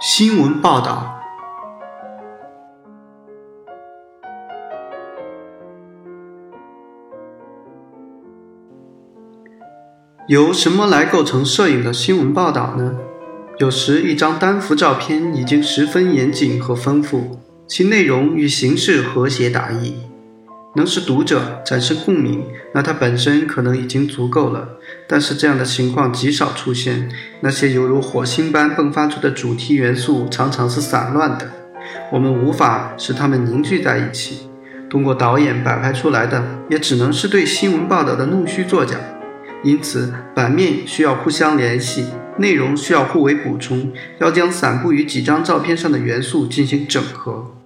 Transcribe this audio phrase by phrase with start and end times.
[0.00, 1.18] 新闻报道
[10.28, 12.96] 由什么来构成摄影的新闻报道呢？
[13.58, 20.07] 有时一张单幅照片已经十分严谨和丰富，其内容与形式和谐达意。
[20.74, 24.76] 能使读者产生共鸣，那它本身可能已经足够了。
[25.08, 27.08] 但是这样的情况极少出现。
[27.40, 31.50] 那些犹如火星般迸发出的主题元素常常是散乱的，
[32.12, 34.48] 我们无法使它们凝聚在一起。
[34.90, 38.96] 通过导演摆拍出来的，也只能是对新闻报道的弄虚作假。
[39.64, 42.06] 因此，版面需要互相联系，
[42.36, 47.57] 内容需要互为补充，要将散布于几张照片上的元素进行整合。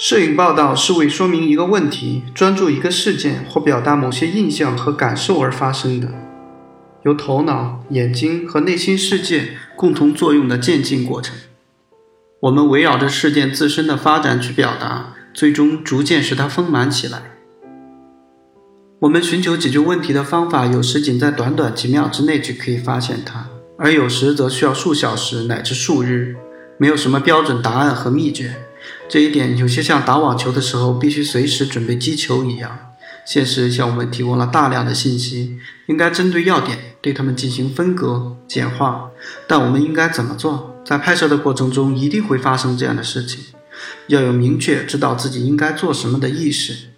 [0.00, 6.08] 摄影报道是为说明一个问题、专注一个事件或表达某些印象和感受而发生的，
[7.02, 11.36] 由头脑、眼睛和内心世界共同作用的渐进过程。
[12.40, 17.20] 我们围绕着事件自身的发展去表达，最终逐渐使它丰满起来。
[19.00, 26.36] 我们寻求解决问题的方法，有时仅在短短几秒之内就可以发现它，而有时则需要数小时乃至数日。
[26.78, 28.54] 没有什么标准答案和秘诀。
[29.10, 32.78] 这一点有些像打网球的时候必须随时准备击球一样。
[33.26, 39.10] 现实向我们提供了大量的信息，应该针对要点对它们进行分割简化。
[39.48, 40.80] 但我们应该怎么做？
[40.84, 43.46] 在拍摄的过程中一定会发生这样的事情，
[44.06, 46.90] 要有明确知道自己应该做什么的意识。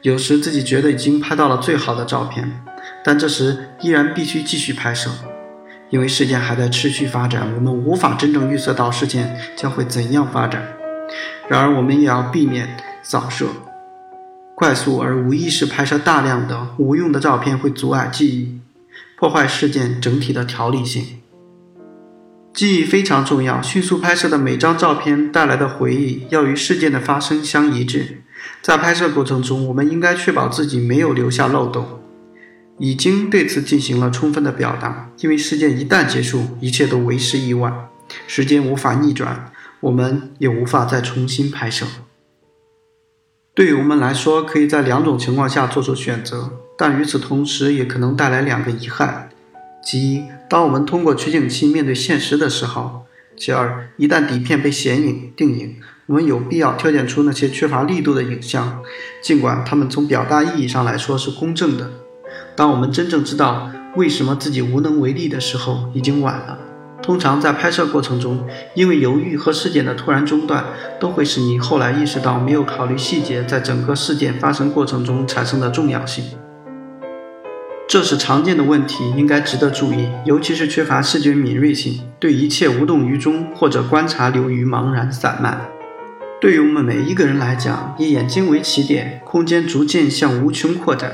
[0.00, 2.64] 有时自己觉得已经拍到了最好的照片，
[3.04, 5.10] 但这时依然必须继续拍摄，
[5.90, 10.77] 因为事件还在持续发展，我们无法真正预测到事件将会怎样发展。
[11.48, 13.46] 然而，我们也要避免扫射。
[14.54, 18.60] 快速而无意识拍摄大量的无用的照片会阻碍记忆，
[19.16, 21.20] 破坏事件整体的条理性。
[22.52, 28.22] 记忆非常重要，迅速拍摄的每张照片带来的回忆要与事件的发生相一致。
[28.60, 32.00] 在拍摄过程中，我们应该确保自己没有留下漏洞，
[32.78, 35.10] 已经对此进行了充分的表达。
[35.20, 37.88] 因为事件一旦结束，一切都为时已晚，
[38.26, 39.52] 时间无法逆转。
[39.80, 41.86] 我们也无法再重新拍摄。
[43.54, 49.30] 对于我们来说，可以在两种情况下做出选择，但与此同时也可能带来两个遗憾：
[49.82, 53.06] 其一，当我们通过取景器面对现实的时候；
[53.36, 58.80] 其二，一旦底片被显影定影，我们有必要挑选出那些缺乏力度的影像，
[59.20, 61.90] 尽管它们从表达意义上来说是公正的。
[62.54, 66.58] 当我们真正知道为什么自己无能为力的时候，已经晚了。
[67.08, 70.62] 通常在拍摄过程中，因为犹豫和事件的突然中断，
[71.00, 76.22] 都会使你后来意识到没有考虑细节在整个事件发生过程中产生的重要性。
[77.88, 85.66] 这是常见的问题，应该值得注意，尤其是缺乏视觉敏锐性，对一切无动于衷或者观察流于茫然散漫。
[86.42, 91.12] 对于我们每一个人来讲，以眼睛为起点，空间逐渐向无穷扩展，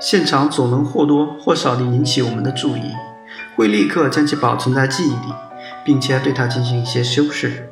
[0.00, 2.82] 现场总能或多或少地引起我们的注意。
[3.56, 5.34] 会立刻将其保存在记忆里，
[5.84, 7.68] 并且对它进行一些修饰。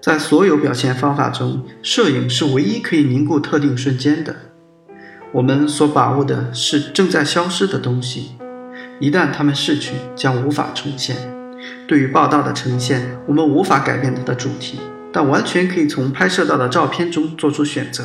[0.00, 4.34] 在所有表现方法中，摄影是唯一可以凝固特定瞬间的。
[5.32, 8.36] 我们所把握的是正在消失的东西，
[9.00, 11.16] 一旦它们逝去，将无法重现。
[11.86, 14.78] 对于报道的呈现，我们无法改变它的主题，
[15.12, 18.04] 但完全可以从拍摄到的照片中做出选择。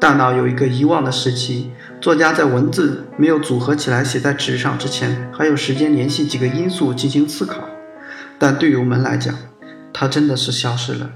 [0.00, 1.70] 大脑有一个遗忘的时期，
[2.00, 7.64] 作家在文字没有组合起来写在纸上之前，还有时间联系几个因素进行思考。
[8.38, 9.34] 但对于我们来讲，
[9.92, 11.10] 它真的是消失了。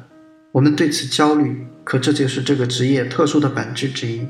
[0.50, 4.26] 我们对此焦虑，可这就是这个职业特殊的本质之一。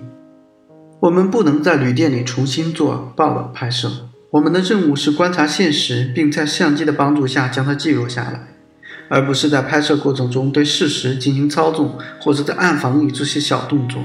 [1.00, 3.90] 我们不能在旅店里重新做报道拍摄，
[4.32, 8.48] 我们的任务是观察现实，并在相机的帮助下将它记录下来，
[9.08, 14.02] 而不是在拍摄过程中对事实进行操纵，或者在暗房里做些小动作。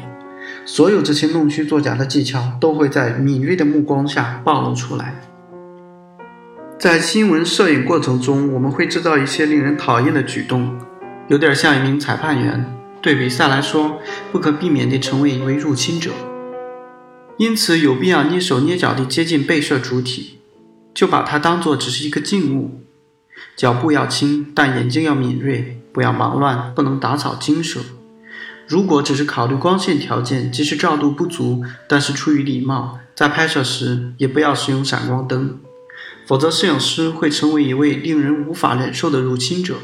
[0.67, 5.15] 所有这些弄虚作假的技巧都会在敏锐的目光下暴露出来。
[6.77, 10.77] 在新闻摄影过程中，我们会制造一些令人讨厌的举动，
[11.29, 12.65] 有点像一名裁判员。
[13.01, 14.01] 对比赛来说，
[14.33, 16.11] 不可避免地成为一位入侵者。
[17.37, 20.39] 因此，有必要捏手捏脚地接近被摄主体，
[20.93, 22.81] 就把它当作只是一个静物。
[23.55, 27.79] 脚步要轻，但眼睛要敏锐，不要忙乱，不能打草惊蛇。
[28.67, 35.59] 如果只是考虑光线条件，即使照度不足，但是出于礼貌，在拍摄时也不要使用闪光灯，
[36.25, 39.75] 否则摄影师会成为一位令人无法忍受的入侵者。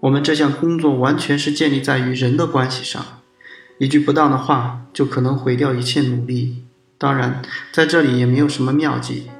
[0.00, 3.04] 我们这项工作完全是建立在与人的关系上，
[3.76, 6.64] 一句不当的话就可能毁掉一切努力。
[6.96, 9.30] 当然，在这里也没有什么妙计，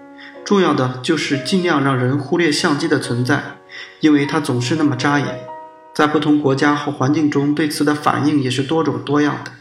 [0.44, 3.56] 重要的就是尽量让人忽略相机的存在，
[4.00, 5.49] 因为它总是那么扎眼。
[5.92, 9.52] 在不同国家和环境中，对此的反应也是多种多样的。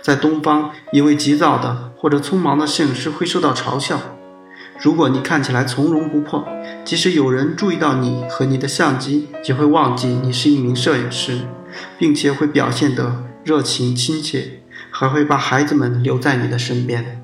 [0.00, 4.00] 在东方，一位急躁的或者匆忙的摄影师会受到嘲笑。
[4.80, 6.46] 如果你看起来从容不迫，
[6.84, 11.42] 即使有人注意到你和你的相机，也会忘记你是一名摄影师，
[11.98, 14.60] 并且会表现得热情亲切，
[14.90, 17.21] 还会把孩子们留在你的身边。